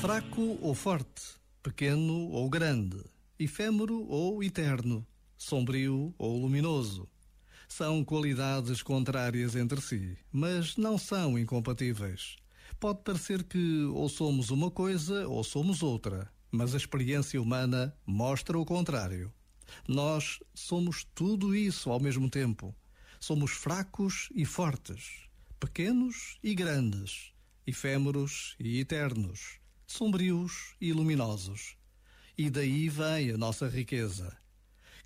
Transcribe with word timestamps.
Fraco 0.00 0.58
ou 0.60 0.74
forte, 0.74 1.22
pequeno 1.62 2.28
ou 2.30 2.50
grande, 2.50 2.98
efêmero 3.38 4.06
ou 4.08 4.42
eterno, 4.42 5.06
sombrio 5.36 6.14
ou 6.18 6.36
luminoso. 6.38 7.08
São 7.68 8.04
qualidades 8.04 8.82
contrárias 8.82 9.56
entre 9.56 9.80
si, 9.80 10.16
mas 10.30 10.76
não 10.76 10.98
são 10.98 11.38
incompatíveis. 11.38 12.36
Pode 12.78 13.00
parecer 13.02 13.42
que 13.44 13.84
ou 13.84 14.08
somos 14.08 14.50
uma 14.50 14.70
coisa 14.70 15.26
ou 15.26 15.42
somos 15.42 15.82
outra, 15.82 16.30
mas 16.50 16.74
a 16.74 16.76
experiência 16.76 17.40
humana 17.40 17.96
mostra 18.06 18.58
o 18.58 18.64
contrário. 18.64 19.32
Nós 19.88 20.40
somos 20.54 21.06
tudo 21.14 21.54
isso 21.54 21.90
ao 21.90 21.98
mesmo 21.98 22.28
tempo. 22.28 22.74
Somos 23.20 23.52
fracos 23.52 24.28
e 24.34 24.44
fortes, 24.44 25.28
pequenos 25.58 26.38
e 26.42 26.54
grandes, 26.54 27.32
efêmeros 27.66 28.54
e 28.58 28.80
eternos, 28.80 29.58
sombrios 29.86 30.74
e 30.80 30.92
luminosos. 30.92 31.76
E 32.36 32.50
daí 32.50 32.88
vem 32.88 33.30
a 33.30 33.38
nossa 33.38 33.68
riqueza. 33.68 34.36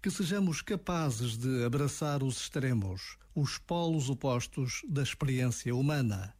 Que 0.00 0.10
sejamos 0.10 0.62
capazes 0.62 1.36
de 1.36 1.64
abraçar 1.64 2.22
os 2.22 2.40
extremos, 2.40 3.18
os 3.34 3.58
polos 3.58 4.08
opostos 4.08 4.82
da 4.88 5.02
experiência 5.02 5.74
humana. 5.74 6.34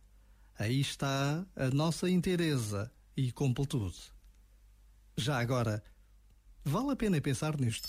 Aí 0.58 0.80
está 0.80 1.46
a 1.54 1.70
nossa 1.70 2.08
inteireza 2.08 2.90
e 3.16 3.30
completude. 3.30 3.98
Já 5.16 5.40
agora, 5.40 5.82
vale 6.64 6.92
a 6.92 6.96
pena 6.96 7.20
pensar 7.20 7.58
nisto. 7.58 7.88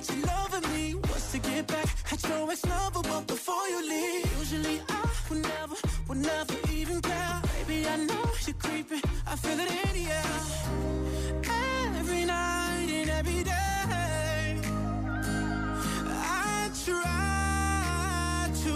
That 0.00 0.14
you're 0.14 0.26
loving 0.26 0.70
me 0.72 0.94
was 0.94 1.32
to 1.32 1.38
get 1.38 1.66
back 1.66 1.88
at 2.12 2.22
your 2.28 2.50
ex 2.50 2.64
lover. 2.66 3.02
But 3.02 3.26
before 3.26 3.66
you 3.68 3.80
leave, 3.88 4.38
usually 4.38 4.80
I 4.88 5.04
would 5.28 5.42
never, 5.42 5.76
would 6.08 6.18
never 6.18 6.54
even 6.72 7.00
care. 7.00 7.42
Baby, 7.66 7.88
I 7.88 7.96
know 7.96 8.24
you're 8.46 8.60
creeping. 8.64 9.02
I 9.26 9.34
feel 9.36 9.58
it 9.58 9.70
in 9.82 9.90
the 9.98 10.04
air. 10.20 10.38
Every 11.98 12.24
night 12.24 12.88
and 12.98 13.10
every 13.10 13.42
day. 13.42 14.60
I 16.06 16.70
try 16.84 18.50
to 18.64 18.74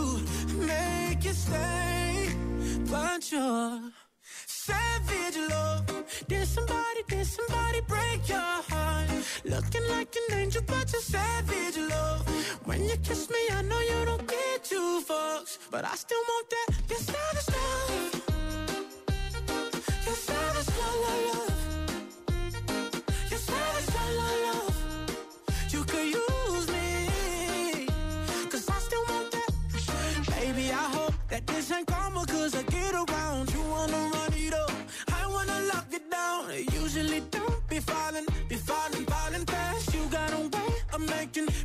make 0.70 1.25
you 1.25 1.33
stay, 1.33 2.34
but 2.91 3.31
you're 3.31 3.81
savage 4.47 5.39
love. 5.50 5.87
Did 6.27 6.47
somebody, 6.48 7.03
did 7.09 7.27
somebody 7.27 7.81
break 7.83 8.28
your? 8.28 8.52
Looking 9.53 9.86
like 9.91 10.17
an 10.17 10.39
angel, 10.39 10.62
but 10.67 10.91
you're 10.91 11.03
savage 11.03 11.77
love. 11.77 12.27
When 12.64 12.83
you 12.84 12.97
kiss 13.03 13.28
me, 13.28 13.36
I 13.50 13.61
know 13.61 13.78
you 13.81 14.06
don't 14.06 14.27
get 14.27 14.64
two 14.64 15.03
fucks, 15.06 15.59
but 15.70 15.84
I 15.84 15.94
still 15.94 16.22
want 16.27 16.47
that. 16.48 16.69
Your 16.89 16.98
savage 16.98 17.48
love. 17.55 18.22
Your 20.06 20.15
savage 20.15 20.71
love, 20.81 20.99
love, 21.04 21.22
love. 21.28 21.53
Your 23.31 23.38
savage 23.49 23.88
love, 23.94 24.15
love, 24.21 24.41
love. 24.47 24.75
You 25.75 25.84
could 25.84 26.06
use 26.06 26.66
me, 26.77 27.87
cause 28.48 28.66
I 28.71 28.78
still 28.78 29.04
want 29.10 29.31
that. 29.32 29.50
Baby, 30.41 30.71
I 30.72 30.87
hope 30.97 31.15
that 31.28 31.47
this 31.47 31.71
ain't 31.71 31.87
karma, 31.88 32.25
cause 32.25 32.54
I 32.54 32.62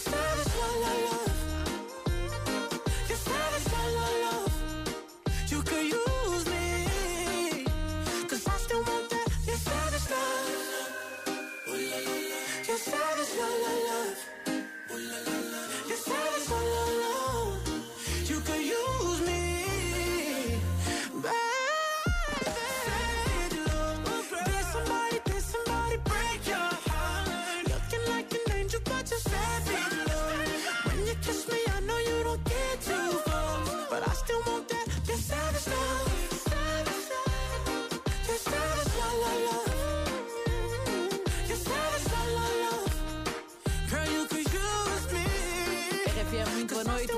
Christmas. 0.00 0.29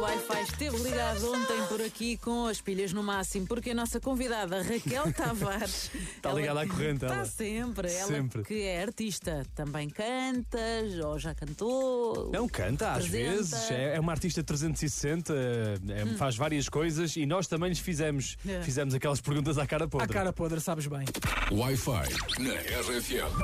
Wi-Fi 0.02 0.42
esteve 0.42 0.76
ligado 0.78 1.32
ontem 1.32 1.62
por 1.68 1.80
aqui 1.80 2.16
com 2.16 2.46
as 2.46 2.60
pilhas 2.60 2.92
no 2.92 3.04
máximo, 3.04 3.46
porque 3.46 3.70
a 3.70 3.74
nossa 3.74 4.00
convidada 4.00 4.60
Raquel 4.60 5.10
Tavares. 5.14 5.90
Está 6.16 6.32
ligada 6.32 6.62
à 6.62 6.66
corrente, 6.66 7.04
Está 7.04 7.14
ela. 7.14 7.24
sempre. 7.24 7.92
Ela 7.92 8.06
Sempre. 8.08 8.42
que 8.42 8.62
é 8.62 8.82
artista. 8.82 9.46
Também 9.54 9.88
cantas, 9.88 10.98
ou 11.04 11.18
já 11.20 11.32
cantou. 11.36 12.30
Não 12.32 12.48
canta, 12.48 12.90
às 12.92 13.04
Apresenta. 13.06 13.30
vezes. 13.36 13.70
É, 13.70 13.94
é 13.96 14.00
uma 14.00 14.10
artista 14.10 14.42
360, 14.42 15.32
é, 15.34 16.06
faz 16.16 16.34
várias 16.36 16.68
coisas 16.68 17.14
e 17.14 17.24
nós 17.24 17.46
também 17.46 17.68
lhes 17.68 17.78
fizemos, 17.78 18.36
Hum. 18.44 18.50
É. 18.50 18.62
fizemos 18.62 18.94
aquelas 18.94 19.20
perguntas 19.20 19.56
à 19.56 19.66
cara 19.66 19.84
À 19.84 19.88
podre. 19.88 20.08
cara 20.08 20.32
podre, 20.32 20.60
sabes 20.60 20.86
bem. 20.88 21.04
Wi-Fi 21.52 22.40
na 22.42 22.54
RFM. 22.80 23.40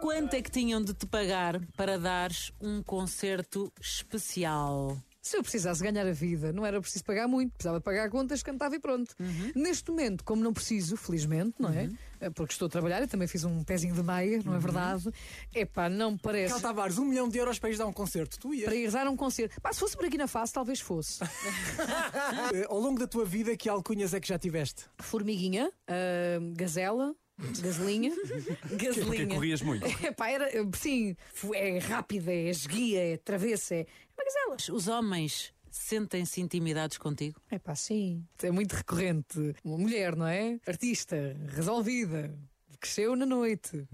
Quanto 0.00 0.34
é 0.34 0.40
que 0.42 0.50
tinham 0.52 0.80
de 0.80 0.94
te 0.94 1.04
pagar 1.04 1.60
para 1.76 1.98
dares 1.98 2.52
um 2.60 2.80
concerto 2.80 3.72
especial? 3.80 4.96
Se 5.26 5.36
eu 5.36 5.42
precisasse 5.42 5.82
ganhar 5.82 6.06
a 6.06 6.12
vida, 6.12 6.52
não 6.52 6.64
era 6.64 6.80
preciso 6.80 7.04
pagar 7.04 7.26
muito, 7.26 7.50
precisava 7.54 7.80
pagar 7.80 8.08
contas, 8.08 8.44
cantava 8.44 8.76
e 8.76 8.78
pronto. 8.78 9.12
Neste 9.56 9.90
momento, 9.90 10.22
como 10.22 10.40
não 10.40 10.52
preciso, 10.52 10.96
felizmente, 10.96 11.56
não 11.58 11.68
é? 11.68 11.90
Eh, 12.20 12.30
Porque 12.30 12.52
estou 12.52 12.66
a 12.66 12.68
trabalhar 12.68 13.02
e 13.02 13.08
também 13.08 13.26
fiz 13.26 13.42
um 13.42 13.64
pezinho 13.64 13.92
de 13.92 14.04
meia, 14.04 14.40
não 14.44 14.54
é 14.54 14.58
verdade? 14.60 15.10
Epá, 15.52 15.88
não 15.88 16.12
me 16.12 16.18
parece. 16.18 16.52
Cal 16.52 16.60
Tavares, 16.60 16.96
um 16.96 17.04
milhão 17.04 17.28
de 17.28 17.38
euros 17.38 17.58
para 17.58 17.70
ir 17.70 17.76
dar 17.76 17.88
um 17.88 17.92
concerto. 17.92 18.38
Tu 18.38 18.54
ias. 18.54 18.66
Para 18.66 18.76
ir 18.76 18.88
dar 18.88 19.08
um 19.08 19.16
concerto. 19.16 19.60
Pá, 19.60 19.72
se 19.72 19.80
fosse 19.80 19.96
por 19.96 20.06
aqui 20.06 20.16
na 20.16 20.28
face, 20.28 20.52
talvez 20.52 20.78
fosse. 20.80 21.18
Eh, 22.54 22.64
Ao 22.68 22.78
longo 22.78 23.00
da 23.00 23.08
tua 23.08 23.24
vida, 23.24 23.56
que 23.56 23.68
alcunhas 23.68 24.14
é 24.14 24.20
que 24.20 24.28
já 24.28 24.38
tiveste? 24.38 24.84
Formiguinha, 24.98 25.72
ah, 25.88 26.38
gazela, 26.54 27.16
gasolinha, 27.60 28.12
Porque 28.68 28.86
gasolinha. 28.86 29.26
corrias 29.28 29.62
muito. 29.62 29.84
Epá, 30.04 30.30
era, 30.30 30.48
sim, 30.74 31.14
é 31.54 31.78
rápida, 31.78 32.32
é 32.32 32.48
esguia, 32.48 33.14
é 33.14 33.16
travessa, 33.16 33.74
é 33.74 33.86
uma 34.16 34.24
gazela. 34.24 34.76
Os 34.76 34.88
homens 34.88 35.52
sentem-se 35.70 36.40
intimidados 36.40 36.96
contigo? 36.98 37.40
É 37.50 37.58
pá, 37.58 37.74
sim. 37.74 38.24
É 38.42 38.50
muito 38.50 38.72
recorrente. 38.72 39.54
Uma 39.62 39.76
mulher, 39.78 40.16
não 40.16 40.26
é? 40.26 40.58
Artista, 40.66 41.36
resolvida. 41.54 42.34
Cresceu 42.78 43.16
na 43.16 43.24
noite. 43.26 43.86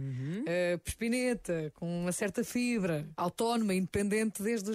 Eh, 0.44 0.76
Pespineta, 0.78 1.72
com 1.76 2.02
uma 2.02 2.10
certa 2.12 2.42
fibra. 2.44 3.08
Autónoma, 3.16 3.74
independente 3.74 4.42
desde 4.42 4.64
os 4.64 4.70